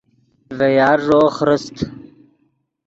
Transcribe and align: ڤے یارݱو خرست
ڤے 0.57 0.69
یارݱو 0.79 1.21
خرست 1.35 1.75